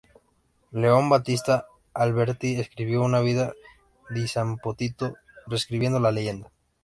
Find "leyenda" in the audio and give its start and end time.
6.11-6.51